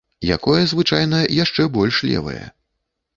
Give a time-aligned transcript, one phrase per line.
[0.35, 2.45] Якое звычайна яшчэ больш левае.